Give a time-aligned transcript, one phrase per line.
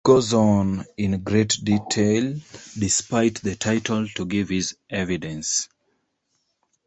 [0.03, 5.69] He goes on, in great detail-despite the title-to give his evidence.